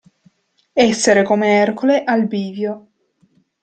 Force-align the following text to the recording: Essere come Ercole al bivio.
Essere 0.89 1.21
come 1.21 1.59
Ercole 1.59 2.03
al 2.03 2.25
bivio. 2.25 2.87